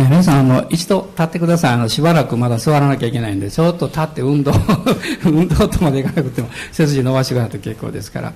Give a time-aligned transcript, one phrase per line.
[0.00, 1.74] えー、皆さん、あの、一度立ってください。
[1.74, 4.50] あの、しばらくまだ座らなきゃいけないんで、ちょっと立って運動、
[5.26, 8.32] 運動とまでいかなくても、背筋伸ばしてくださいと結構ですから、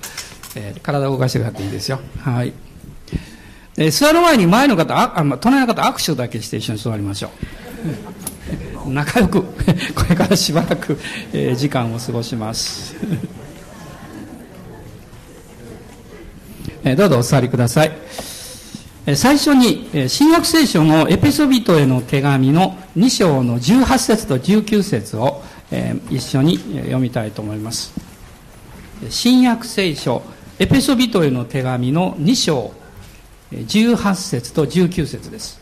[0.53, 1.99] えー、体を動かしてくださっていいですよ。
[2.19, 2.53] はい。
[3.77, 7.31] えー、座る前に前の方、あ、あま、隣の方握手だけして一緒に座りましょ
[8.85, 8.89] う。
[8.93, 9.41] 仲良く、
[9.95, 10.99] これからしばらく、
[11.33, 12.95] えー、時間を過ごします。
[16.83, 18.34] えー、どうぞお座りください。
[19.13, 25.43] 最初に、新約聖書のエペソビトへの手紙の2章の18節と19節を
[26.09, 27.93] 一緒に読みたいと思います。
[29.09, 30.23] 新約聖書
[30.57, 32.73] エペソビトへの手紙の2章
[33.51, 35.61] 18節と19節です。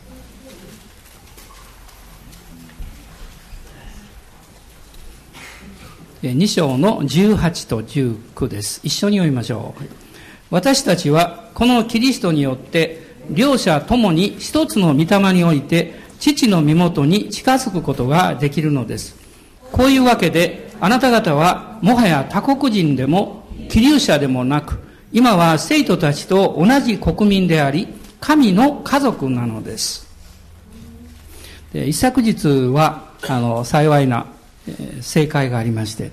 [6.21, 8.80] 2章の18と19です。
[8.85, 9.83] 一緒に読みましょう。
[10.49, 19.15] 私たちはこのキリストによって両者ともに一つの御霊において父の身元に近づくことができるのです。
[19.71, 24.80] こういうわけであなた方はもはや他国人でも気流者でもなく
[25.11, 27.88] 今は生徒たちと同じ国民であり
[28.19, 30.08] 神の家族なのです。
[31.73, 34.27] で一昨日はあの幸いな、
[34.67, 36.11] えー、正解がありまして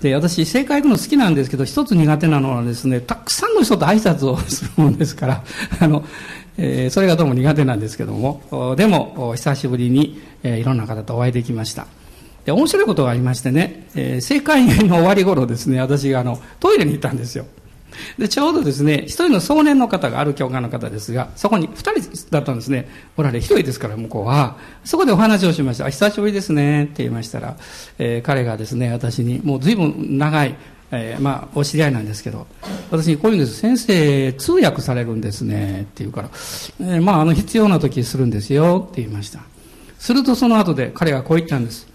[0.00, 5.44] で、私、正解行くの好きなんですけど、一つ苦手なのはですね、たくさんの人と挨拶をするもんですから、
[5.80, 6.04] あの、
[6.56, 11.86] えー、それがどうも苦手なんですけども、でも、久しぶりに、えー、いろんな方とお会いできました。
[12.44, 17.46] で、面白いことがありましてね、えー、正解の終わり頃ですね、私があの、トイレに行ったんですよ。
[18.18, 22.88] で、ちょうどですね、一人の壮年の方がある教会の方ですが、そこに二人だったんですね。
[23.16, 24.56] おられ、一人ですから、向こうは。
[24.84, 25.88] そこでお話をしました。
[25.88, 27.56] 久しぶりですね、って言いましたら、
[27.98, 30.54] えー、彼がですね、私に、もう随分長い、
[30.90, 32.46] えー、まあ、お知り合いなんですけど、
[32.90, 33.56] 私にこういうんです。
[33.56, 35.82] 先生、通訳されるんですね。
[35.82, 36.30] って言うから、
[36.80, 38.86] えー、まあ、あの、必要な時するんですよ。
[38.90, 39.40] って言いました。
[39.98, 41.86] するとその後で彼がこう言ったんです。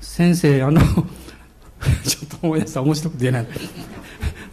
[0.00, 0.80] 先生、あの
[2.04, 2.82] ちょっと思い出した。
[2.82, 3.46] 面白くて言えない。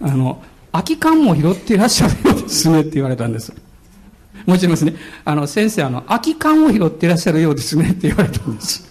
[0.01, 3.53] あの、空き缶も拾っていらっしゃるようですねって言われたんです。
[4.45, 4.95] もちろんですね。
[5.25, 8.89] あの、先生、あの、空き缶を拾っていらっしゃるようですねって言われたんです。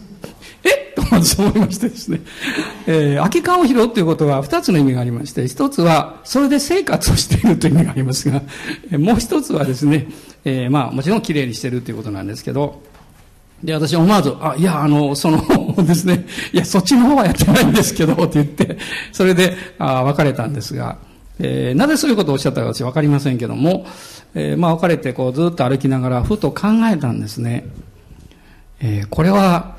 [0.62, 1.02] えと
[1.42, 2.20] 思いましてですね。
[2.86, 8.42] えー、空き缶を拾うということは二つの意味がありまして、一つは、それで生活をしているという意味がありますが、
[8.98, 10.06] もう一つはですね、
[10.44, 12.82] えー、まあ、もちろん綺麗にしているということなんですけど、
[13.62, 18.78] で、私思わず、あ、いや、あの、そのですね、いや、そっちの方はやってないんですけど、って言って、
[19.12, 20.96] それで、あ別れたんですが、
[21.42, 23.86] えー、なぜそういうことをおっしゃったか私分かりませんけども、
[24.34, 27.66] えー、まあ別れてこうずっと歩きながらふと考えたんですね。
[28.82, 29.76] えー、これは、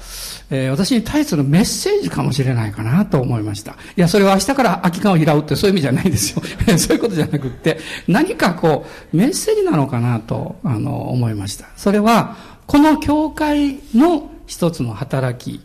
[0.52, 3.72] えー、私に対するメッセージかもしれないかなと思いました。
[3.72, 6.44] いや、それは明日から空き缶を拾うってそういう意味じゃないですよ。
[6.78, 11.66] そういうことじゃなくって、何かこう、メッセージなのかなと、あの、思いました。
[11.76, 12.36] それは、
[12.68, 15.62] この教会の一つの働き、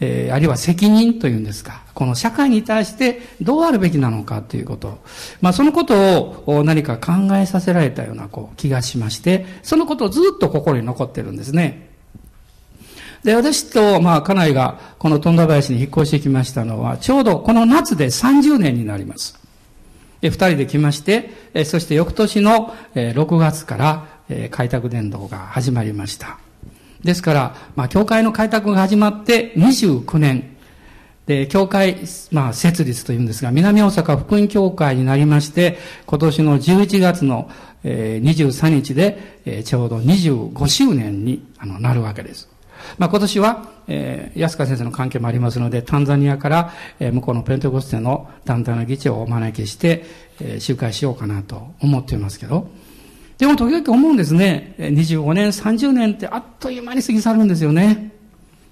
[0.00, 4.98] えー、あるいは責任というんですか、この社会に対してどうあるべきなのかということ。
[5.40, 11.88] まあそのことを何か考えさせられたようなこう気がしまして、そのことをずっと心に残ってるんですね。
[13.24, 19.38] で、私と、まあ、家内がこの富田林に引っ越してきましたのは、ちょうどこの夏で30年になります。
[20.20, 21.30] で、二人で来まして、
[21.64, 24.06] そして翌年の6月から
[24.50, 26.38] 開拓伝道が始まりました。
[27.02, 30.56] ですから、まあ、教会の開拓が始まって29年。
[31.26, 31.98] で、教会、
[32.32, 37.50] まあ、設立というんですが、南大阪福音教会になりまして、今年の11月の、
[37.84, 42.48] えー、23日で、えー、ちょうど25周年にあのなるわけです。
[42.96, 50.04] まあ、今年は、えー、安川先生の関係もありますので、タンザニアから、えー、向こうのペンテコステの団体の議長をお招きして、
[50.40, 52.70] えー、集会しようかなと思っていますけど、
[53.38, 54.74] でも時々思うんですね。
[54.78, 58.12] 25年、30年ってあっという間に過ぎ去るんですよね。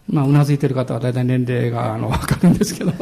[0.08, 2.92] まあ、うなずいてる方は大体年齢があのわかるんですけど、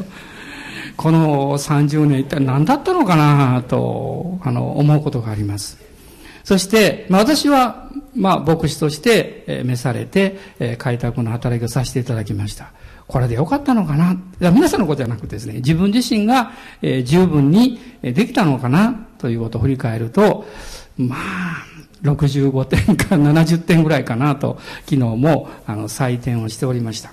[0.97, 5.79] この30年一体何だったのかなと、あの、思うことがあります。
[6.45, 12.73] そして、まあ、私は、まあ、牧師として、え召されて、え開拓の働きをさせていただきました。
[13.07, 14.17] これでよかったのかな
[14.51, 16.53] 皆さんのことじゃなくてですね、自分自身が、
[16.83, 20.47] え十分にできたのかなということを振り返ると、
[20.97, 21.65] まあ、
[22.03, 27.13] 65点か70点ぐらいかなと、昨日もあの採点をしておりました。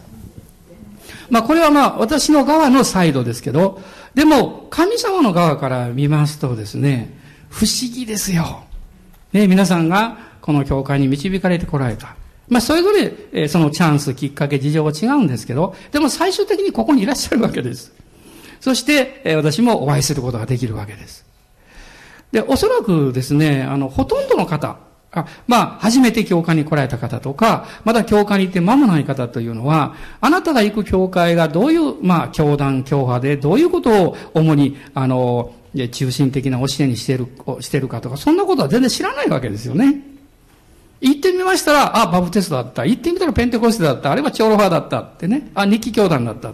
[1.30, 3.82] まあこれはまあ私の側のサイドですけど、
[4.14, 7.18] でも神様の側から見ますとですね、
[7.50, 8.64] 不思議ですよ。
[9.32, 12.16] ね、皆さんがこの教会に導かれてこられた。
[12.50, 17.94] まあそれぞれ、えそのチャンス、きっかけ、事情は違うんですけど、でも最終的にここにいらっしゃるわけです。
[18.60, 21.31] そして、え私もお会いすることができるわけです。
[22.32, 24.78] で、おそらくですね、あの、ほとんどの方、
[25.14, 35.54] あまあ、初めて教会に来られた方とか、まだ教会に行って間もない方というのは、あなたが行く教会がどういう、まあ、教団、教派で、どういうことを主に、あの、
[35.92, 37.28] 中心的な教えにしてる、
[37.60, 40.02] してるかとか、そんなことは全然知らないわけですよね。
[41.02, 42.86] 行ってみましたら、あ、バブテストだった。
[42.86, 44.12] 行ってみたらペンテコステだった。
[44.12, 45.50] あるいはチョロファーだったってね。
[45.56, 46.54] あ、日記教団だった。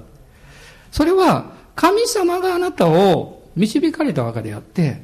[0.92, 5.02] それは、神様があなたを導かれたわけであって、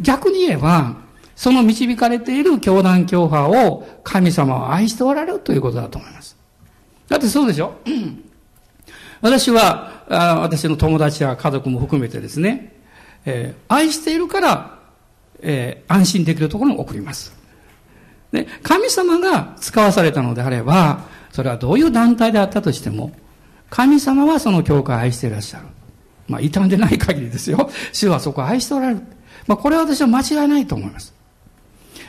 [0.00, 0.96] 逆に言えば、
[1.34, 6.36] その導かれている教団教派を神様は愛しておられるということだと思います。
[7.08, 7.74] だってそうでしょ？
[9.20, 12.72] 私はあ、私の友達や家族も含めてですね、
[13.24, 14.78] えー、愛しているから、
[15.40, 17.34] えー、安心できるところに送ります。
[18.32, 21.00] で、神様が使わされたのであれば、
[21.32, 23.12] それはどういう団体であったとしても、
[23.68, 25.66] 神様はその教会を愛していらっしゃる。
[26.28, 27.70] まあ、傷んでない限りですよ。
[27.92, 29.00] 主はそこを愛しておられる。
[29.46, 31.14] まあ、これは私は間違いないと思います。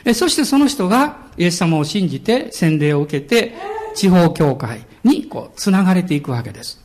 [0.04, 3.54] えそしてその人がイエス様を信じて洗礼を受けて
[3.94, 6.82] 地方教会にこう繋がれていくわけです。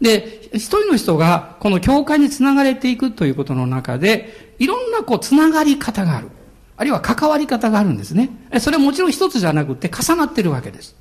[0.00, 6.28] で、一人の人がこの教会に繋がれていくということの中で、いろんなこう繋がり方がある。
[6.76, 8.30] あるいは関わり方があるんですね。
[8.60, 10.94] それはもちろん一つじゃなくて重なってるわけです。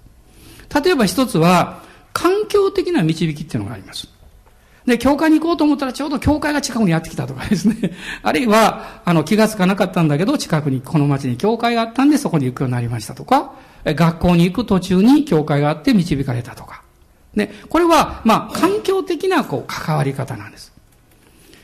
[0.83, 4.07] 例えば一つは、環境的な導きっていうのがあります。
[4.85, 7.75] で、教会に行こうと思ったらちょうど教会が近くにやってきたとかですね。
[8.21, 13.53] あるいは、あの、気がつかなかったんだけど、近くにこの町に教会があったんでそこに行くようになりましたとか、
[13.83, 16.83] 学校に行く途中に教会があって導かれたとか。
[17.33, 20.71] ね、これは、まあ、環境的な、こう、関わり方なんです。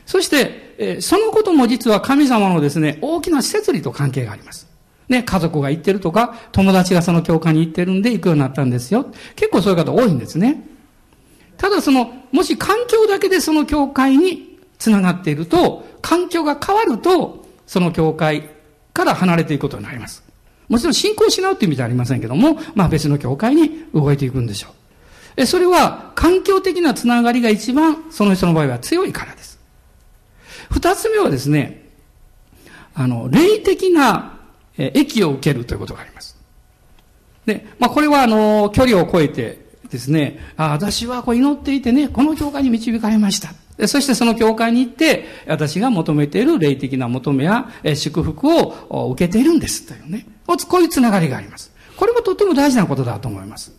[0.04, 4.66] そして、えそのことも実は神様のですね、大きな設理と関係があります。
[5.08, 9.06] ね、家族が行ってるとか、友達がその教会に行ってるんで行くようになったんですよ。
[9.36, 10.71] 結構そういう方多いんですね。
[11.62, 18.50] ただその、もし環境だけでその教会に繋がっていると、環境が変わると、その教会
[18.92, 20.24] から離れていくことになります。
[20.68, 24.72] もちろん信仰を失うっていう意味じゃありませんけども、まあ別の教会に動いていくんでしょう。
[25.36, 29.60] え、それは環境的な繋がりが一番その人の場合は強いからです。
[30.72, 31.90] 二つ目はですね、
[32.92, 34.40] あの、霊的な
[34.76, 36.36] 益を受けるということがあります。
[37.46, 39.61] で、まあこれはあの、距離を超えて
[39.92, 43.54] ですね、あ私はこう祈っていてね、この教会に導かれました。
[43.86, 50.26] そしてその教会に行って、私が求めている霊的な求めや祝福を受けているんですというね。
[50.46, 51.72] こういうつながりがあります。
[51.96, 53.72] これもとっても大事なことだと思います。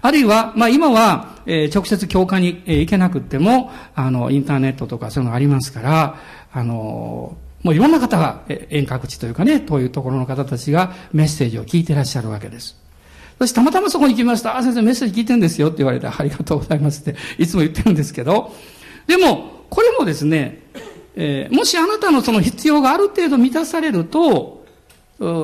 [0.00, 6.16] あるいは、まあ今は、えー、直接教会に、えー、行けなくっても、あの、インターネットとかそういうのがありますから、
[6.52, 12.87] あの、もういろんな方が、え遠隔地というかね、というところの方たちがメッセージを聞いてらっしゃるわけです。
[13.38, 14.56] そしてたまたまそこに行きました。
[14.56, 18.52] あ、先生メッセージ聞いてんですよって言われて、ありがとうございますっていつも言ってるんですけど、
[19.06, 20.62] でも、これもですね、
[21.14, 24.64] えー、もしあなたのその必要がある程度満たされると、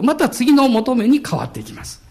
[0.03, 2.03] また次の求めに変わっていきます。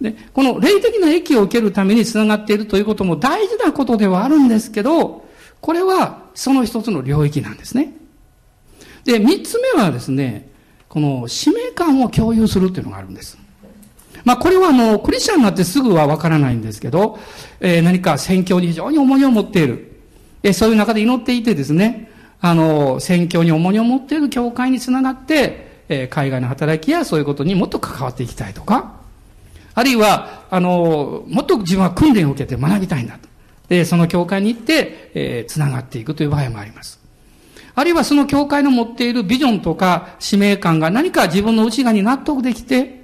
[0.00, 5.26] で、この霊的な益を受けるために繋がっているということも大事なことではあるんですけど、
[5.60, 7.94] これはその一つの領域なんですね。
[9.04, 10.48] で、三つ目はですね、
[10.88, 13.37] この使命感を共有するっていうのがあるんです。
[14.28, 17.18] まあ、これはあの、クリスチャンになってすぐはわからないんですけど、
[17.60, 20.02] えー、何か宣教に非常に重荷を持っている。
[20.42, 22.10] えー、そういう中で祈っていてですね、
[22.42, 28.96] あの、宣教に重荷を持っている教会につながって、えー、海外の働きやそういうことにもっと関わっていきたいとか、
[29.74, 33.30] あるいは、あの、もっと自分は訓練を受けて学びたいんだと。
[33.70, 37.00] で、その教会に行って、えー、つながっていくという場合もあります。
[37.74, 42.97] あるいはその教会の持っているビジョンとか使命感が何か自分の内側に納得できて、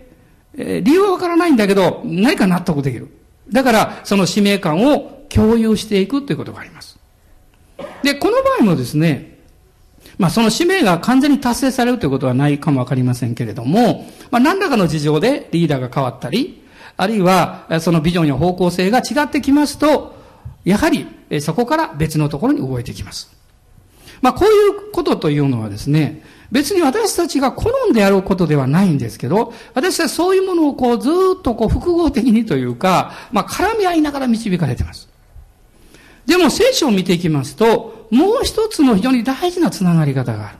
[0.56, 3.08] え、理由はわからないんだけど、何か納得できる。
[3.50, 6.98] だから、その使命感を共有していくということがあります。
[8.02, 9.34] で、この場合もですね、
[10.18, 16.62] まあその使命が完全に達成されるということはないかもわかりませんけれども、まあ何らかの事情でリーダーが変わったり、
[16.96, 20.14] あるいはそのビジョンや方向性が違ってきますと、
[20.64, 21.06] やはり
[21.40, 23.34] そこから別のところに動いてきます。
[24.22, 35.08] まあこういうことというのはですね、別に私たちが好んでやることではないんですけど、私はそういうものをこうずっとこう複合的にというか、まあ絡み合いながら導かれています。
[36.26, 40.58] でも聖書を見ていきますと、もう一つの非常に大事なつながり方がある。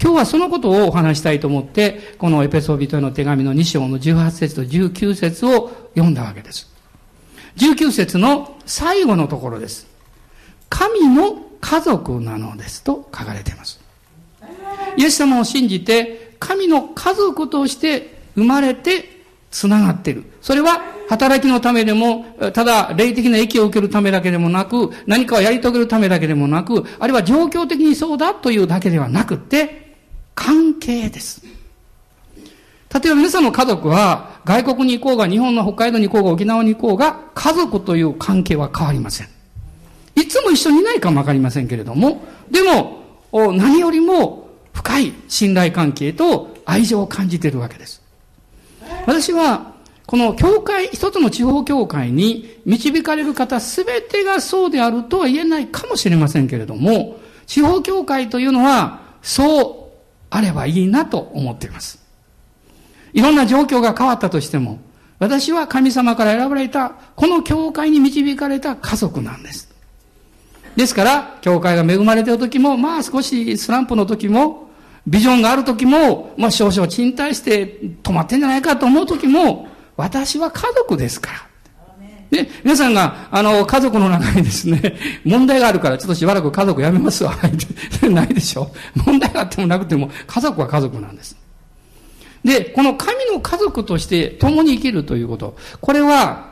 [0.00, 6.70] 今日はそのことをお話したいと思って、このエペソビトへの手紙の2章の18節と19節を読んだわけです。
[7.56, 9.86] 19節の最後のところです。
[10.68, 13.79] 神の家族なのですと書かれています。
[14.96, 20.24] イエス様を信じて、神の家族として生まれて繋がっている。
[20.40, 22.24] それは働きのためでも、
[22.54, 29.96] ただ霊的な益を受けるためだけでもなく、何かをやり遂げるためだけでもなく、あるいは状況的にそうだというだけではなくて、
[30.34, 31.42] 関係です。
[32.92, 39.28] 例えば皆さんの家族は外国に行こうが日本の北海道に行こうが沖縄に行こうが家族という関係は変わりません。
[40.16, 43.04] いつも一緒にいないかもわかりませんけれども、でも
[43.52, 44.39] 何よりも
[44.72, 48.02] 深い信頼関係と愛情を感じているわけです。
[49.06, 49.72] 私は
[50.06, 59.76] この教会、一つの地方教会に導かれる方すべてがそうであるとは言えないかもしれませんけれども、地方教会というのはそう
[60.30, 62.00] あればいいなと思っています。
[63.12, 64.80] いろんな状況が変わったとしても、
[65.20, 69.69] 私は神様から選ばれた、この教会に導かれた家族なんです。
[70.80, 74.70] ですから、教会が恵まれている時も、まあ少しスランプの時も、
[75.06, 79.68] ビジョンがある時も、まあ少々賃貸して止まってんじゃないかと思う時も、
[79.98, 81.46] 私は家族ですから。
[82.30, 87.34] で、皆さんが、あの、家族の中にですね、問題があるから、ちょっとしばらく家族やめますわ。
[88.08, 88.70] ないでしょ。
[89.04, 91.36] 問題があってもなくても、家族は家族なんです。
[92.42, 95.56] で、この神の家族として共に生きるということ。
[95.82, 96.49] これは、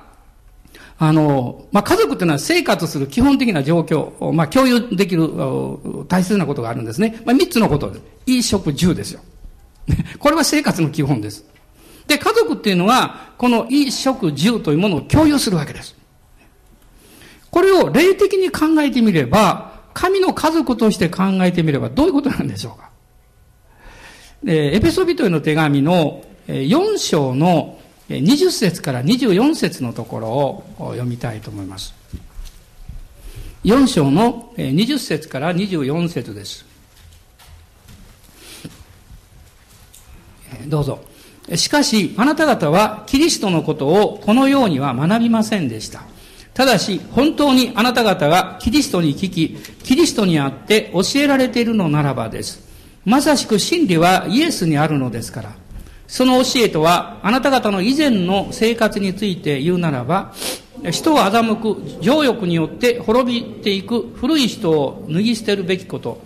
[0.99, 5.28] あの、まあ、家族というのは生活する基本的な状況を、まあ、共有できる
[6.09, 7.21] 大切なことがあるんですね。
[7.25, 8.02] まあ、三つのことです。
[8.26, 9.21] 衣食住ですよ。
[10.19, 11.45] これは生活の基本です。
[12.09, 15.95] で、家族っていうのは、この衣食住というものを共有するわけです。
[17.50, 22.90] これを霊的に考えてみれば、神の家族として考えてみればどういうことなんでしょうか
[24.47, 31.94] エペソビトへの手紙の4章の20節から24節のところを読みたいと思います。
[33.64, 36.64] 4章の20節から24節です。
[40.66, 41.00] どうぞ。
[41.54, 46.02] しかし、あなた方はキリストのことをこのようには学びませんでした。
[46.54, 52.66] ただし、本当にあなた方がキリストに聞き、キリストにあって教えられているのならばです。
[53.04, 55.52] まさしく真理はイエスにあるのですから。
[56.08, 60.32] その教えとは、あなた方の以前の生活について言うならば、
[60.90, 66.22] 人を欺く情欲によって滅びていく古い人を脱ぎ捨てるべきこと。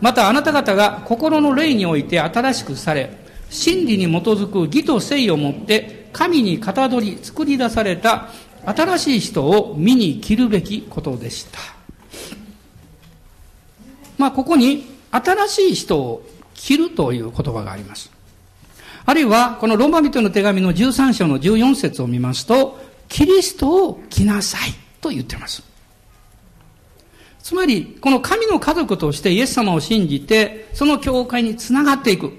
[0.00, 3.10] またあなた方が心の霊において新しくされ、
[3.50, 8.28] 真理に基づく義と誠意をもって神にかたどり作り出された
[8.64, 11.58] 新しい人を見に切るべきことでした。
[14.16, 16.22] まあ、ここに新しい人を
[16.54, 18.13] 切るという言葉があります。
[19.06, 25.62] あるいは、このローマ人の手紙の13章の14節を見ますと、キリストを着なさいと言っています。
[27.42, 32.32] つまり、この神の家族としてイエス様を信じて、その教会につながっていく。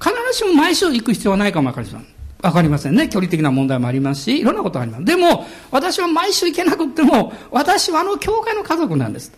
[0.00, 2.18] 必ずしも毎週行く必要はないかもわかりません。
[2.42, 3.08] わかりませんね。
[3.08, 5.04] 距離的な問題もありますし、いろんなことがあります。
[5.04, 9.32] でも、私は毎週行けなくても、私はあの教会の家族なんです。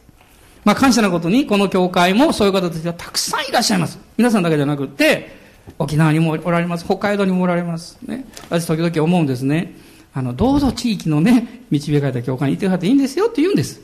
[0.65, 3.99] まあ感謝なことに、この教会もそういう方たちがたくさんいらっしゃいます。
[4.17, 5.40] 皆さんだけじゃなくて、
[5.79, 6.85] 沖縄にもおられます。
[6.85, 7.99] 北海道にもおられます。
[8.07, 8.27] ね。
[8.49, 9.75] 私時々思うんですね。
[10.13, 13.81] あの、どうぞ地域のね、導かれた教会にいてくださっていいんですよって言うんです。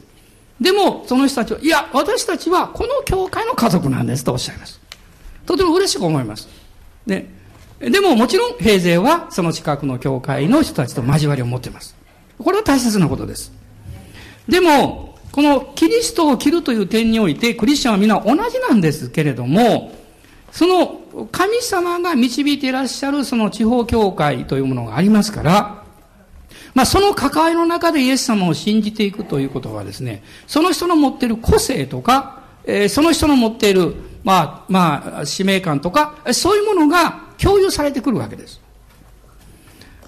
[0.61, 4.81] でも、その人たちは、いや、私たちはこの教会の家族なんですとおっしゃいます。
[5.45, 6.49] とても嬉しく思います。
[7.07, 7.29] ね。
[7.79, 11.95] でももちろん平勢はその近くの教会の人たちと交わりを持っています。
[12.39, 13.53] これは大切なことです。
[14.49, 19.93] でも、このキリストを切るという点においてクリスチャンは皆同じなんですけれども、
[20.53, 25.85] その神様が導いていらっしゃるその地方教会というものがありますから、
[26.75, 33.95] まあその関わりの中でイエス様を信じていくということはですね、その人の持っている個性とか、えー、その人の持っている
[34.27, 38.61] まあ、まあ、使命感とか、そういうものが共有されてくるわけです。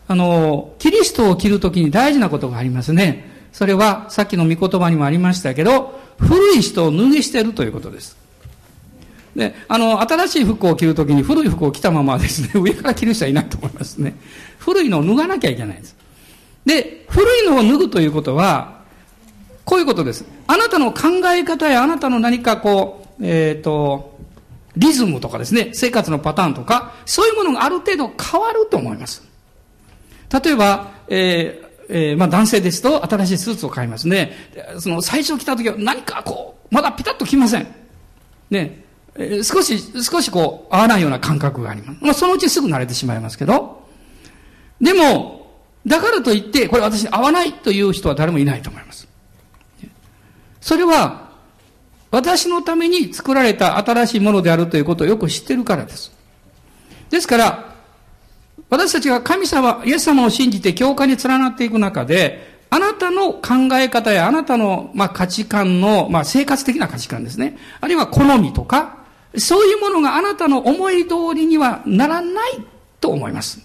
[0.09, 3.31] あの、キリストを着るときに大事なことがありますね。
[3.53, 8.17] それは、さっきの御言葉にもありましたけど、古い人を脱ぎ捨てるということです。
[9.39, 14.17] で、あの、新しい服を着るときに古い服を着たままですね、 上から着る人はいないと思いますね。
[14.59, 15.97] 古いのを脱がなきゃいけないです。
[16.67, 18.81] で、古いのを脱ぐということは、
[19.65, 20.25] こういうことです。
[20.49, 21.03] あなたの考
[21.33, 24.19] え方やあなたの何かこう、えっ、ー、と、
[24.77, 29.23] リズムとかですね、生活のパターンとか、そういうものがある程度変わると思います。
[30.43, 34.33] 例えば、えーえー、まあ男性ですと新しいスーツを買いますね。
[34.81, 37.69] その最初着た時は何かこう、まだピタッと着ません。
[38.51, 38.88] ね。
[39.19, 41.99] え、少し、少しこう、合わないような感覚があります。
[42.01, 43.85] まあそのうちすぐ慣れてしまいますけど。
[44.81, 45.53] でも、
[45.87, 49.09] だからといって、これ私合わないという人は誰もいないと思います。
[50.61, 51.29] それは、
[52.11, 56.13] 私のために作られた新しいものであるということをよく知ってるからです。
[57.11, 57.75] ですから、
[58.71, 67.57] 私たちが神様、イエス様を信じて教会に連なっていく中で、あなたの考え方やあなたの、まあ、価値観の、まあ、生活的な価値観ですね。
[67.81, 68.98] あるいは好みとか、
[69.37, 72.65] そういうものがあなたの思い通りにはならない
[73.01, 73.61] と思います。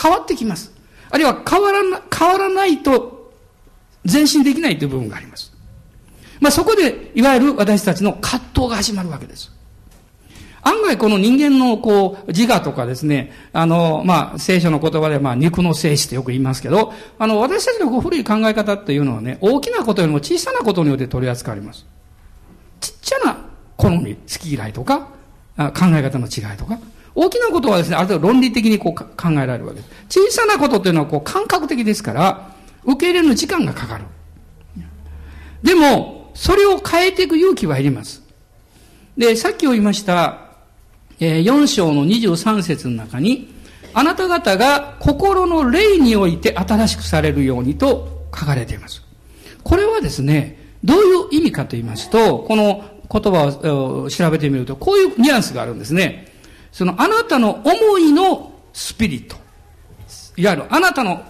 [0.00, 0.72] 変わってきます。
[1.10, 3.32] あるいは変わらな、変わらないと
[4.10, 5.52] 前進できないという部分があります。
[6.40, 9.52] まあそこで、いわゆる私たちの葛藤が始まるわけです。
[10.62, 21.86] 案外この人間のこう自我とかですね、あの、まあ聖書の言葉でまあ肉の聖子ってよく言いますけど、あの私たちの古い考え方っていうのはね、大きなことよりも小さなことによって取り扱われます。
[22.80, 23.49] ちっちゃな
[23.80, 25.08] 好み、好き嫌いとか、
[25.56, 26.78] 考え方の違いとか、
[27.14, 30.20] 大きなことはですね、ある程度論理的にこう考えられるわけです。
[30.20, 34.04] 小さなことっていうのはこう感覚的ですから、受け入れるの時間がかかる。
[35.62, 38.22] でも、それを変えていく勇気はいります。
[39.16, 40.38] で、さっき言いました、
[41.18, 43.54] え、4章の23節の中に、
[43.92, 49.02] あなた方が心の霊において新しくされるようにと書かれています。
[49.62, 53.46] これはですね、どういう意味かと言いますと、この言葉
[54.04, 56.28] を調べてみると、こういうニュアンスがあるんですね。
[56.70, 59.36] そのあなたの思いのスピリット。
[60.36, 61.22] いわゆるあなたの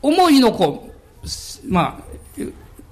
[0.00, 0.90] 思いのこ
[1.22, 2.04] う、まあ、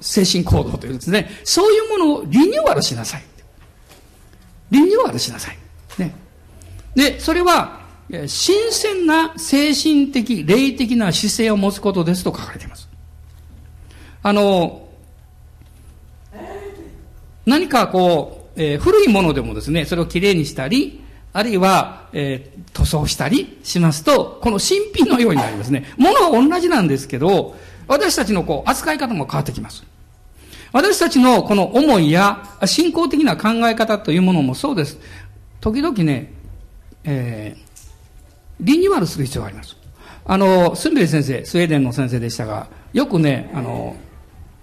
[0.01, 3.23] 精神行動というですね、そういうものをリニューアルしなさい。
[4.71, 5.59] リニューアルしなさい。
[5.99, 6.15] ね。
[6.95, 7.81] で、それは、
[8.27, 12.89] 新鮮な精神的、霊的な姿勢を持つことですと書かれています。
[14.23, 14.82] あの、
[17.47, 25.93] 何かこう、えー、古いものでもですね、それをきれいにしたり、あるいは、えー、塗装したりしますと、この新品のようになりますね。
[25.97, 27.57] ものは同じなんですけど、
[27.89, 29.85] 私たちのこう、扱い方も変わってきます。
[30.73, 34.99] 私たちのこの思いや信仰的な考え方というものもそうです。
[35.61, 36.33] 時々ね、
[37.05, 37.63] えー、
[38.61, 39.77] リニューアルする必要があります。
[40.25, 43.97] あの、スンベリ先生、スウェーデンの先生でしたが、よくね、あの、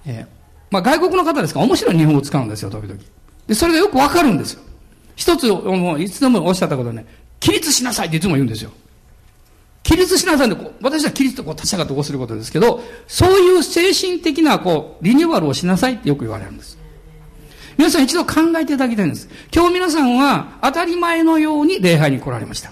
[0.06, 0.39] えー、
[0.72, 1.60] まあ外国の方ですか？
[1.60, 3.00] ら面白い日本語を使うんですよ、時々。
[3.48, 4.62] で、それがよくわかるんですよ。
[5.16, 7.06] 一つ、もういつでもおっしゃったことね、
[7.40, 8.72] 起立しなさいっていつも言うんですよ。
[9.84, 16.78] 起立しなさいんで、こう私は起立とこう立ち上がってこうすることですけど、そういう精神的なこう、リニューアルをしなさいってよく言われるんです。
[17.78, 19.30] 皆さん一度考えていただきたいんです。
[19.56, 22.72] 今日皆さんは当たり前のように礼拝に来られました。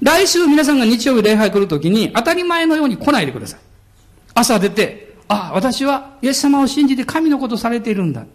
[0.00, 3.60] 来週皆さんが日曜日礼拝来るときに当たり前のように来ないでください。
[4.34, 8.26] 朝出て、ああ、私はイエス様を信じて神のことされているんだ。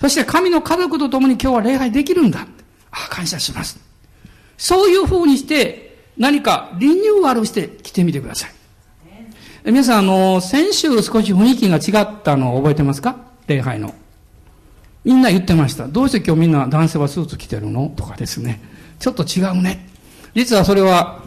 [0.00, 2.40] そして神の家族と共に今日は礼拝できるんだ。
[2.90, 3.78] ああ、感謝します。
[4.58, 8.50] そういう風にして、何かリニューアルして来てみてください。
[9.64, 13.16] 皆さん、あの、先週少し雰囲気が違ったのを覚えてますか？
[13.46, 13.94] 礼拝の。
[15.04, 15.86] みんな言ってました。
[15.86, 17.92] どうして今日みんな男性はスーツ着てるの？
[17.94, 18.60] とかですね。
[18.98, 19.88] ちょっと違うね。
[20.34, 21.22] 実はそれは、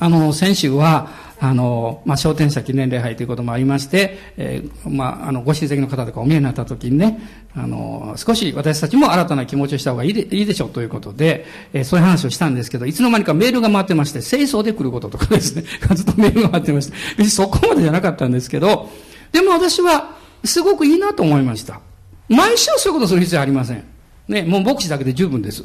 [0.00, 1.08] あの、先週は、
[1.42, 7.18] あの、まあ、商店者記念礼拝ということもありまして、えー、まあ、あの、ご親戚の方とかお見えになった時にね、
[7.56, 18.90] あの、少し私たちも新たな気持ちをした方がいいでいいでしょうということで、えー、そういう話をしたんですけど、いつの間にかメールが回ってまして、清掃で来ることとかですね、 ずっとメールが回ってまして、別にそこまでじゃなかったんですけど、
[19.32, 21.80] でも私は、すごくいいなと思いました。
[22.28, 23.84] 毎週そういうことする必要ありません。
[24.28, 25.64] ね、もう牧師だけで十分です。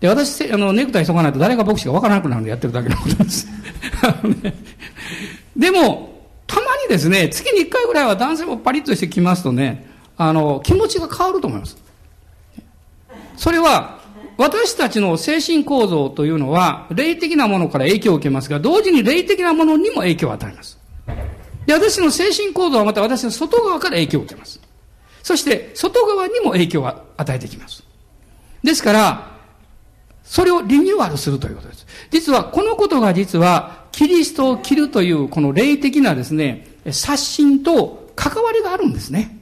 [0.00, 3.48] で、私、あの、ネクタイ急がないと誰が牧師かわからなくなるんでやってるだけのことです。
[4.02, 4.54] あのね、
[5.56, 6.14] でも、
[6.46, 9.86] たまにですね、月に1回ぐらいは男性もパリッとしてきますとね、
[10.16, 11.76] あの、気持ちが変わると思います。
[13.36, 14.02] それは、
[14.36, 20.78] 私たちの精神構造というのは、霊的なものから影響を受けますが、同時に霊的なものにも影響を与えます。
[21.66, 24.60] で、私の精神構造はまた私の外側から影響を受けます。
[25.22, 27.84] そして、外側にも影響を与えてきます。
[28.62, 29.33] ですから、
[30.24, 31.86] それをリニューアルするということです。
[32.10, 39.38] 実は、このことが実は、キリストを切るという、この霊的なですね、刷新と関わりがあるんですね。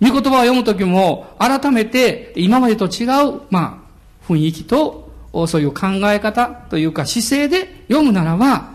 [0.00, 3.84] 御言葉を読むときも、改めて、今までと違う、ま
[4.28, 5.12] あ、雰囲気と、
[5.46, 8.70] そういう考え方というか姿勢で読むならば、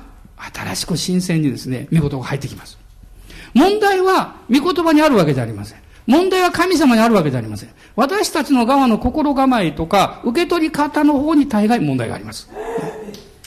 [0.53, 2.77] 新しく新鮮にですね、御言葉が入ってきます。
[3.53, 5.79] 問題は、御言葉にあるわけじゃありません。
[6.11, 7.69] 問題は神様にあるわけじゃありません。
[7.95, 12.49] 私たちの側の心構えとか、受け取り方の方に大概問題があります。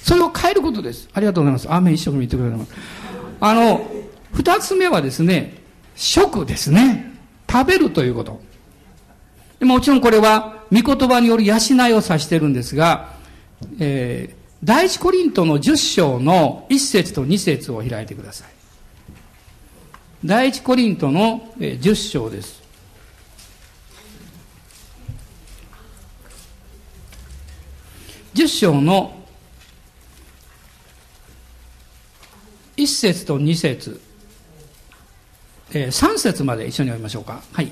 [0.03, 1.11] それを変えることです。
[1.13, 1.71] ありがとうございます。
[1.71, 2.73] アーメン一生懸命言ってくれます。
[3.41, 3.87] あの、
[4.33, 5.59] 二つ目はですね、
[5.95, 7.13] 食ですね。
[7.51, 8.41] 食べるということ。
[9.61, 11.59] もちろんこれは、御言葉による養い
[11.93, 13.11] を指してるんですが、
[13.79, 18.54] えー、第一コリントの10章の1節と2節を開いてください。
[20.25, 22.63] 第一コリントの10章です。
[28.35, 29.15] 10章の
[32.79, 34.01] 1節と2節、
[35.75, 37.43] えー、3節まで一緒に読みましょうか。
[37.53, 37.71] はい。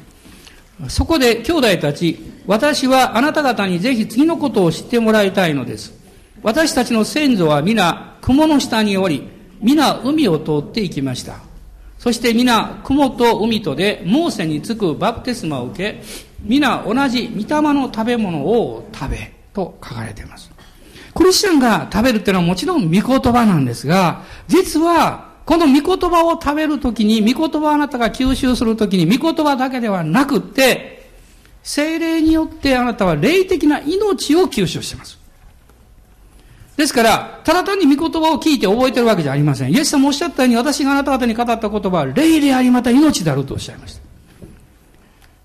[0.88, 5.94] そこで兄弟たち、私はあなた方にぜひ次のことを知ってもらいたいのです。
[6.42, 9.26] 私たちの先祖は皆雲の下におり、
[9.62, 11.51] 皆海を通って行きました。
[12.02, 16.02] そして皆雲と海とでモーセにつくバプテスマを受け、
[16.42, 20.50] 皆同じ御霊の食べ物を食べ、と書かれています。
[21.14, 31.08] クリスチャンが食べるっていうのはもちろん御言葉なんですが、実はこの御言葉を食べるときに、御言葉をあなたが吸収するときに、御言葉だけではなくって、
[31.62, 35.21] 精霊によってあなたは霊的な命を吸収しています。
[36.76, 39.72] ですから、ただ単に御言葉を聞いて覚えてるわけじゃありません。
[39.72, 44.00] イエス様おっしゃったように、私があなた方に語った言葉は、霊でありまた命であるとおっしゃいました。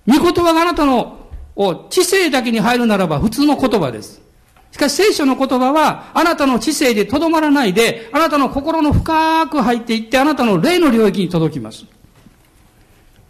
[0.08, 1.28] 御言葉があなたの
[1.90, 4.22] 知性だけに入るならば普通の言葉です。
[4.72, 11.84] しかし聖書の言葉は、あなたの知性でとどまらないで、あなたの心の深く入っていって、あなたの霊の領域に届きます。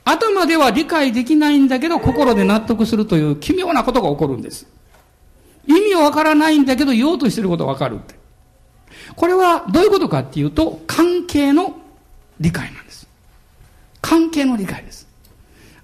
[0.03, 4.67] 頭では理解できないんだけど、心で納得するという奇妙なことが起こるんです。
[5.67, 8.15] 意味わからないんだけど、言おうとしてることわかるって。
[9.15, 11.75] これはどういうことかっていうと、関係の
[12.39, 13.07] 理解なんです。
[14.01, 15.07] 関係の理解です。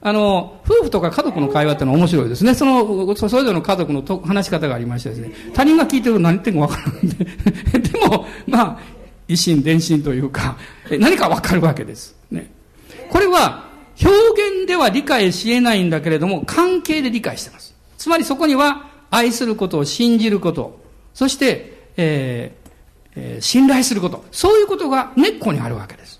[0.06, 2.54] あの、夫婦とか家族の会話ってのは面白いですね。
[2.54, 5.32] その、それぞれの家族のと話し方がありましてですね。
[5.54, 7.26] 他人が聞いてると何言ってんかわからないんで。
[7.80, 8.80] でも、まあ、
[9.30, 10.58] 一心伝心というか、
[11.00, 12.15] 何かわかるわけです。
[12.32, 12.52] ね。
[13.10, 13.63] これは、
[14.04, 17.74] 表現では理解し得ないんだけれども、関係で理解してます。
[17.98, 20.80] つまりそこには、愛することを信じること、
[21.13, 22.69] そして、えー
[23.15, 26.19] えー、信頼すること、そういうことが根っこにあるわけです。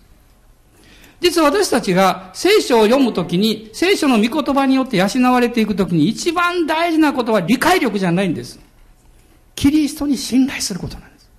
[1.20, 8.60] 実は私たちが聖書を読むときに、聖書の御言葉によって養われていくときに一番大事なことは理解力じゃないんです。
[9.56, 11.30] キリストに信頼することなんです。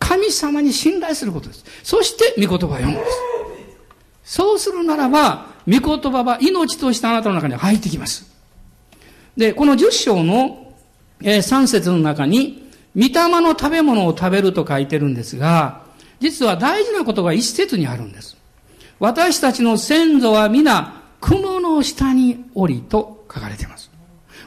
[0.00, 1.64] 神様に信頼することです。
[1.84, 3.18] そして御言葉を読むんです。
[4.24, 8.32] そうするならば、御言葉は命としてあなたの中に入ってきます。
[9.36, 10.72] で、この10章の、
[11.22, 15.82] えー、3節の中に、御霊の食べ物を食べると書いてるんですが、
[16.20, 18.36] 実は大事なことが一節にあるんです。
[18.98, 23.90] 私たちの先祖は皆、雲の下におりと書かれています。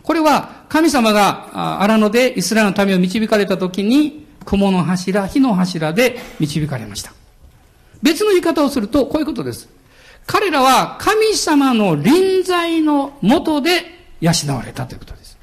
[0.03, 7.13] これは、神様が荒野でイスラエルの民を導かれた時に、雲の柱、火の柱で導かれました。
[8.03, 9.67] 別の言い方をすると、こういうことです。
[10.27, 15.37] 彼らは神様の臨在のもとで養われたということです。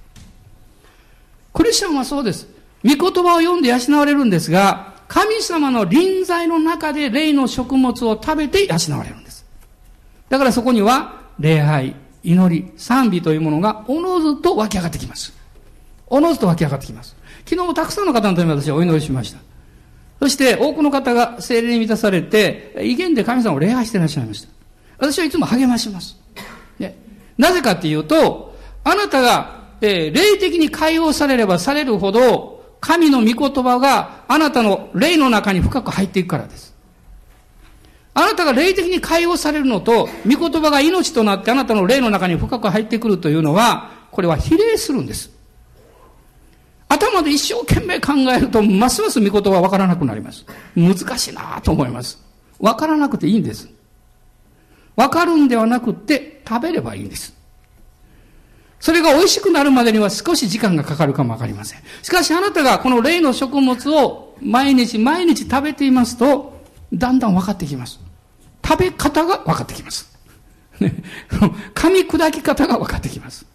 [1.53, 2.47] クリスチャンはそうです。
[2.85, 9.45] 御言葉を読んで養われるんですが、神様の臨在の中で霊の食物を食べて養われるんです。
[10.29, 15.35] だからそこには礼拝、祈り、賛美というものがおのずと湧き上がってきます。
[16.07, 17.15] おのずと湧き上がってきます。
[17.45, 19.39] 昨日もたくさんの方のために私はお祈りしました。
[20.21, 24.49] そして多くの方が精霊に満たされて、威厳で神様を礼拝していらっしゃいました。
[24.99, 26.17] 私はいつも励まします。
[26.79, 26.97] ね、
[27.37, 28.52] なぜかっていうと、
[28.85, 36.75] あなたが、えー、霊的に解放されればされるほど、神の御言葉があなたの霊の中に深く入っていくからです。
[38.14, 45.31] あなたが霊的に解放されるのと、御言葉が命となってあなたの霊の中に深く入ってくるというのは、これは比例するんです。
[46.88, 50.45] 頭で一生懸命考えると、ますます御言葉わからなくなります。
[50.77, 52.23] 難しいなと思います。
[52.59, 53.68] わからなくていいんです。
[54.95, 57.42] わかるんではなくて、食べればいいんです。
[58.83, 61.81] それが美味しくなるまでには少し時間がかかるかもわかりません。
[62.03, 66.61] しかしあなたがこの霊の食物を毎日毎日食べていますと、
[66.92, 68.01] だんだん分かってきます。
[68.66, 70.11] 食べ方が分かってきます。
[70.81, 73.47] 噛み砕き方が分かってきます。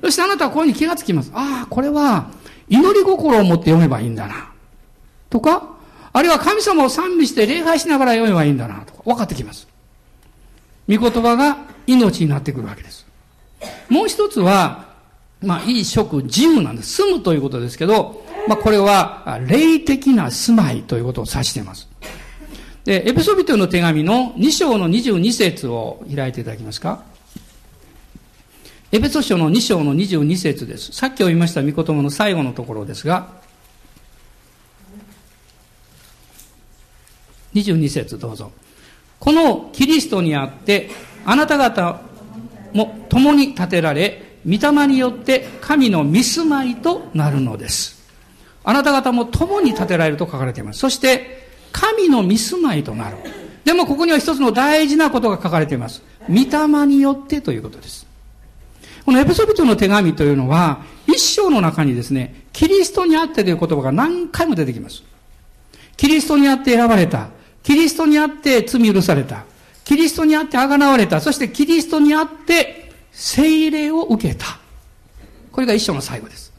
[0.00, 1.32] そしてあなたはこういうふうに気がつきます。
[1.34, 2.28] ああ、これは
[2.68, 4.52] 祈り心を持って読めばいいんだな。
[5.30, 5.70] とか、
[6.12, 8.84] あるいは神様を賛美して礼拝しながら読めばいいんだな。
[8.86, 9.66] とか、分かってきます。
[10.88, 11.56] 御言葉が
[11.88, 13.03] 命になってくるわけです。
[13.88, 14.84] もう一つは、
[15.42, 17.02] まあ、いい食、自由なんです。
[17.02, 21.88] 住むということですけど、まあ、これは、霊的な住まいということを指しています。
[22.84, 27.02] で、エペソビトの手紙の2章の22節を開いていただけますか？
[28.92, 30.92] エペソ書の2章の22節です。
[30.92, 33.28] さっき読みました御言葉の最後のところですが、
[37.54, 38.52] 22節どうぞ。
[39.18, 40.90] このキリストにあって、
[41.24, 42.02] あなた方
[42.74, 48.04] も共に建てられ、御霊によって神の見住まいとなるのです。
[48.62, 50.80] あなた方も共に建てられると書かれています。
[50.80, 53.16] そして、神の見住まいとなる。
[53.64, 56.02] でもここには一つの大事なことが書かれています。
[56.28, 58.06] 御霊によってということです。
[59.04, 65.02] このエペソビトの手紙というのは、一章の中にですね、キリストにあってという言葉が何回も出てきます。
[65.96, 67.28] キリストにあって選ばれた。
[67.62, 69.44] キリストにあって罪許された。
[69.84, 71.20] キリストにあって贖われた。
[71.20, 74.58] そしてキリストにあって聖霊を受けた。
[75.52, 76.52] これが一章の最後です。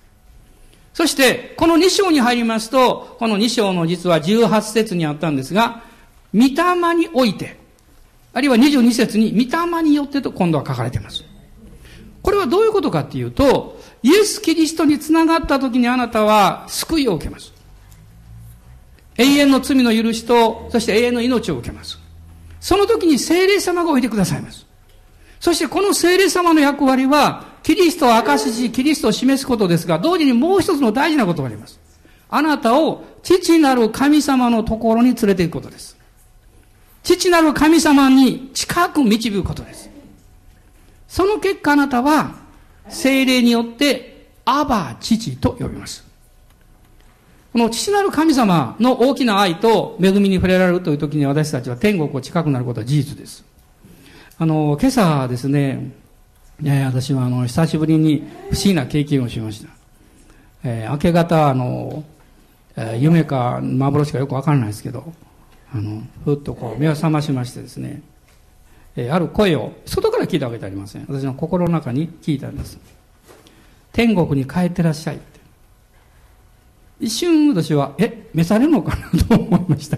[0.93, 5.83] そして、この2章に入りますと、この2章の実は18節にあったんですが、
[6.33, 7.57] 御霊において、
[8.31, 11.25] あるいは22節に御霊によってと今度は書かれています。
[12.21, 17.53] これはどういうことかっていうと、イエス・キリストにつながった時にあなたは救いを受けます。
[19.17, 22.04] 永遠の罪の許しと、そして永遠の命を受けます。
[22.65, 24.65] その時に聖霊様がおいてくださいます。
[25.39, 31.79] そしてこの聖霊様の役割は、キリストを証しし、キリストを示すことですが、同時にもう一つの大事なことがあります。
[32.27, 35.95] あなたを父なる神様のところに連れて行くことです。
[37.03, 39.91] 父なる神様に近く導くことです。
[41.07, 42.33] その結果あなたは、
[42.89, 46.03] 精霊によって、アバ父と呼びます。
[47.55, 53.45] この父なる神様の大きな愛と恵みに触れられるという時に私たちは天国を近くなることは事実です。
[54.37, 55.93] あの、今朝ですね、
[56.65, 59.69] えー、私はあの、久しぶりに不思議な経験をしました。
[60.65, 62.03] えー、明け方、あの、
[62.75, 65.13] え、夢か幻かよくわからないですけど、
[65.73, 68.01] あの、ふっとこう目を覚ましましてですね、
[68.97, 71.05] えー、ある声を外から聞いたわけではありません。
[71.07, 72.77] 私の心の中に聞いたんです。
[73.93, 75.19] 天国に帰ってらっしゃい。
[76.99, 79.97] 一瞬私は、え、召されるのかなと思いました。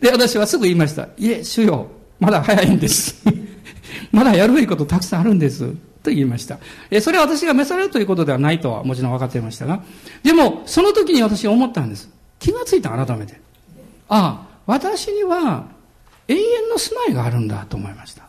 [0.00, 1.08] で、私はすぐ言いました。
[1.16, 3.22] いえ、主よ、まだ早いんです。
[4.12, 5.72] まだやるべきことたくさんあるんです。
[6.02, 6.58] と言いました。
[6.90, 9.82] え、それは私が召されるということではないとはもちろん分かっていましたが、
[10.22, 12.10] でも、その時に私は思ったんです。
[12.38, 13.40] 気がついた、改めて。
[14.08, 15.66] ああ、私には
[16.28, 18.24] 永遠の住まいがあるんだと思いました。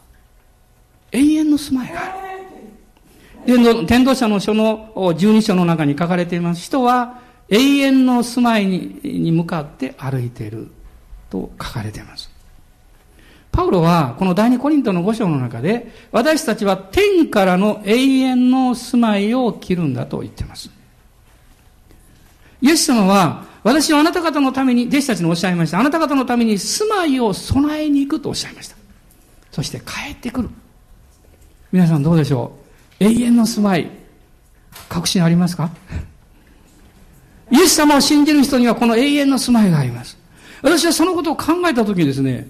[1.11, 2.05] 永遠の住まいがあ
[3.45, 3.63] る。
[3.63, 6.61] で、天道者の書の12章の中に書かれています。
[6.61, 10.71] 人は永遠の住まいに向かって歩いている
[11.29, 12.29] と書かれています。
[13.51, 20.69] パウロはこの第二コリントの5章の中で私たちは天からの永遠の住まいを切るんだと言っています。
[22.61, 25.79] イエス様は私はあなた方のために、弟子たちにおっしゃいました。
[25.79, 28.75] あなた方のために住まいを備えに行くとおっしゃいました。
[29.51, 30.49] そして帰ってくる。
[31.71, 32.57] 皆さんどうでしょ
[32.99, 33.03] う？
[33.03, 33.89] 永遠の住まい、
[34.89, 35.71] 確信ありますか？
[37.51, 40.17] イエス様を信じる人にはこの永遠の住まいがあります。
[40.61, 42.49] 私はそのことを考えたときにですね、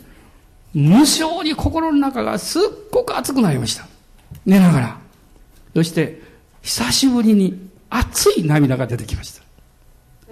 [0.73, 3.88] 無性に心の中がすっごく熱くなりました。
[4.45, 4.97] 寝ながら。
[5.73, 6.21] そして、
[6.62, 9.43] 久しぶりに熱い涙が出てきました。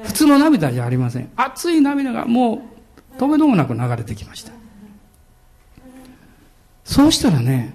[0.04, 1.30] 普通の涙じゃありません。
[1.36, 2.64] 熱い涙がも
[3.18, 4.52] う止めどもなく流れてきました。
[6.84, 7.74] そうしたらね、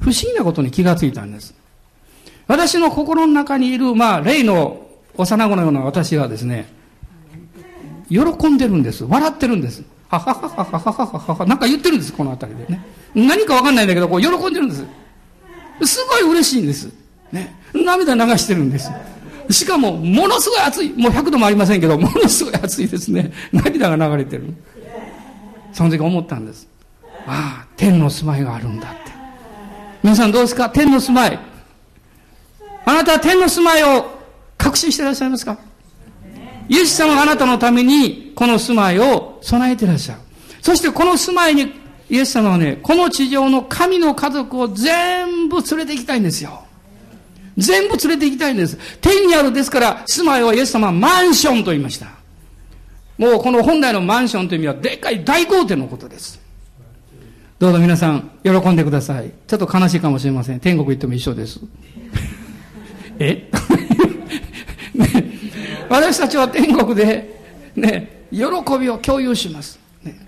[0.00, 1.54] 不思議なことに気がついたんです。
[2.46, 4.87] 私の心の中にいる、まあ、霊の
[5.18, 6.72] 幼子のような私はですね、
[8.08, 9.04] 喜んでるんです。
[9.04, 9.82] 笑ってるんです。
[10.08, 12.84] はははははははははなんか言ってるんです、この辺りでね。
[13.14, 14.86] 何かわかんないんだけど、こう喜んでるんです。
[15.84, 16.90] すごい嬉しいんです。
[17.30, 17.54] ね。
[17.74, 18.90] 涙流してるんです。
[19.50, 20.92] しかも、ものすごい熱い。
[20.96, 23.32] もう100度もありませんけど、ものすごい熱いですね。
[23.52, 24.54] 涙が流れてる。
[25.72, 26.68] その時思ったんです。
[27.26, 29.12] ああ、天の住まいがあるんだって。
[30.02, 30.70] 皆さんどうですか？
[30.70, 31.38] 天の住まい。
[32.84, 34.17] あなたは天の住まいを
[34.58, 35.56] 確信してらっしゃいますか？
[36.68, 40.20] イエス様があなたのためにこの住まいを備えてらっしゃる。
[40.60, 41.72] そしてこの住まいに
[42.10, 46.64] イエス様はね、この地上の神の家族を全部連れて行きたいんですよ。
[47.56, 48.78] 全部連れて行きたいんです。
[49.00, 52.08] 天にあるですから、住まいはイエス様はマンションと言いました。
[53.16, 56.40] もうこの本来のマンションという意味はでっかい大豪邸のことです。
[57.58, 59.32] どうぞ皆さん、喜んでください。
[59.46, 60.60] ちょっと悲しいかもしれません。
[60.60, 61.60] 天国行っても一緒です。
[63.18, 63.50] え？
[65.88, 67.40] 私たちは天国で、
[67.76, 68.38] ね、喜
[68.78, 69.78] びを共有します。
[70.02, 70.18] ね、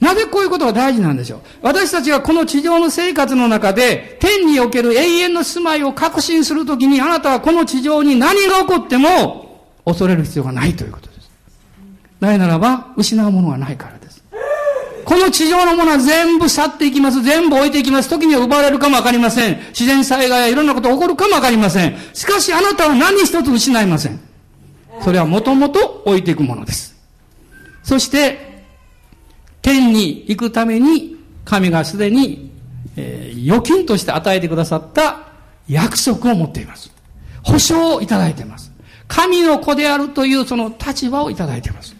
[0.00, 1.40] なぜこういうことが大事なんでしょう？
[1.62, 11.30] 私たちがこの地上の生活の中で、天における永遠の住まいを確信するときに、あなたはこの地上に何が起こっても、恐れる必要がないということです。
[12.20, 14.22] なぜならば、失うものがないからです。
[15.04, 17.22] この地上のものは全部去っていきます。
[17.22, 18.08] 全部置いていきます。
[18.08, 19.58] 時には奪われるかもわかりません。
[19.70, 21.96] 自然災害やいろんなこと起こるかもわかりません。
[22.14, 24.20] しかしあなたは何一つ失いません。
[25.00, 26.94] それはもともと置いていくものです。
[27.82, 28.64] そして、
[29.62, 32.50] 天に行くために、神がすでに、
[32.96, 35.20] えー、預金として与えてくださった
[35.68, 36.92] 約束を持っています。
[37.42, 38.72] 保証をいただいています。
[39.08, 41.94] 神の子であるというその立場をいただいています。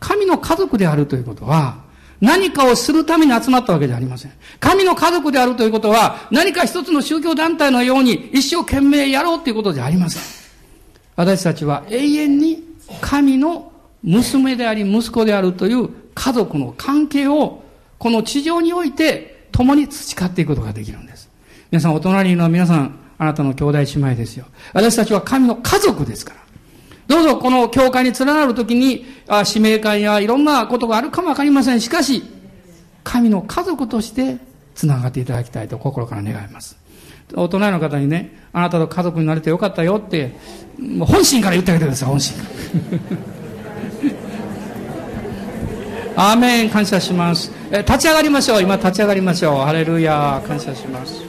[0.00, 1.88] 神の家族であるということは、
[2.20, 4.32] 何かをするために集まったわけじゃありません。
[4.58, 10.37] 神の家族であるということは、何か一つの宗教団体のように一生懸命やろうということじゃありません。
[11.18, 12.62] 私たちは永遠に
[13.00, 13.72] 神の
[14.04, 17.64] 娘であり息子であるという家族の関係を
[17.98, 21.28] この地上において共に培っていくことができるんです。
[21.72, 24.46] 皆さんお隣の皆さん、あなたの兄弟姉妹ですよ。
[24.72, 26.40] 私たちは神の家族ですから。
[27.08, 31.80] どうぞこの教会に連なるときに、あ使命感やいろんなことがあるかもわかりません。
[31.80, 32.22] しかし、
[33.02, 34.36] 神の家族として
[34.76, 36.78] 繋がっていただきたいと心から願います。
[37.34, 40.32] 大人の方にね、あなたと家族になれてよかったよって、
[40.78, 42.44] もう本心から言ってあげてください、本心か
[46.16, 46.22] ら。
[46.30, 47.52] アーメン、感謝します。
[47.70, 48.62] え立ち上がりましょう。
[48.62, 49.58] 今立ち上がりましょう。
[49.58, 51.28] ハレルヤ、感謝します。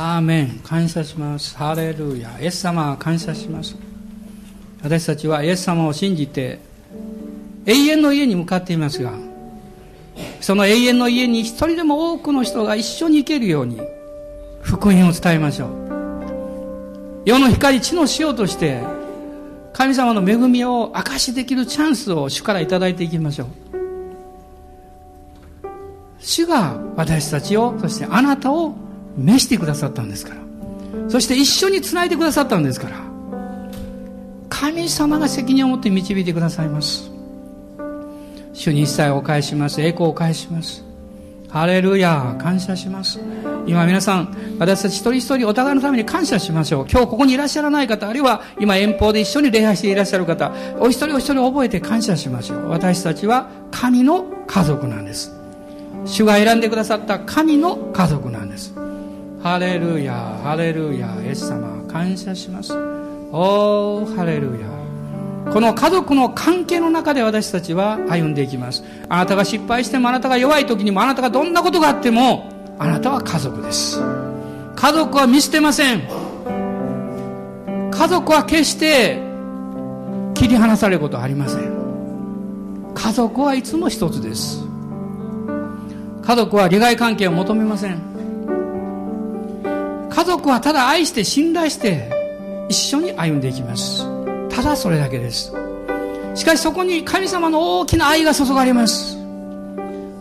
[0.00, 3.87] アーメン感謝しますハレルヤイエス様感謝します
[4.82, 6.60] 私たちはイエス様を信じて
[7.66, 9.12] 永遠の家に向かっていますが
[10.40, 13.80] その永遠の家に一人でも多くの人が一緒に行けるように
[14.62, 15.70] 福音を伝えましょう。
[17.24, 18.82] 世の光地の塩として
[19.72, 23.48] 神様の恵みを証しできるチャンスを主から頂いていきましょう。
[26.18, 28.74] 主が私たちをそしてあなたを
[29.16, 30.40] 召してくださったんですから。
[31.08, 33.07] そして一緒につないでくださったんですから。
[34.48, 37.10] 神様が責任を持って導いてくださいます。
[38.52, 39.80] 主に一切を返します。
[39.80, 40.84] 栄光を返します。
[41.48, 43.20] ハレルヤ感謝します。
[43.66, 46.86] 今皆さん私たち一人一人お互いのために感謝しましょう。
[46.90, 52.68] 今日ここにいらっしゃらない方あるいは今遠方で一緒に礼拝していらっしゃる方お一人お一人覚えて感謝しましょう。
[52.68, 55.32] 私たちは神の家族なんです。
[56.04, 58.74] 主が選んでくださった神の家族なんです。
[59.42, 62.97] ハレルヤハレルヤイエス様感謝します。
[63.30, 64.68] おーハレルヤ。
[65.52, 68.82] この家族の関係の中で私たちは歩んでいきます。
[69.08, 74.00] あなたが失敗してもあなたが弱い時にもあなたがどんなことがあってもあなたは家族です。
[74.76, 76.02] 家族は見捨てません。
[77.90, 79.20] 家族は決して
[80.34, 82.92] 切り離されることはありません。
[82.94, 84.64] 家族はいつも一つです。
[86.22, 88.00] 家族は利害関係を求めません。
[90.08, 92.17] 家族はただ愛して信頼して
[92.68, 94.04] 一緒に歩んでいきます。
[94.50, 95.52] ただそれだけです。
[96.34, 99.16] しかしそこに神様の大きな愛が注がれます。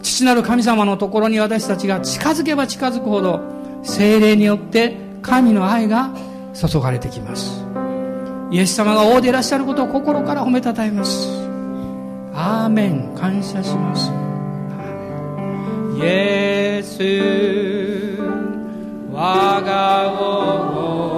[0.01, 3.41] 父なる神様のところに私たちが近づけば近づくほど
[3.83, 6.09] 精霊によって神の愛が
[6.53, 7.63] 注がれてきます。
[8.49, 11.27] イエス様が王でいらっしゃることを心から褒めたたえます。
[12.33, 13.13] アーメン。
[13.15, 14.09] 感謝します。
[15.97, 18.17] イエス。
[19.11, 21.16] 我が王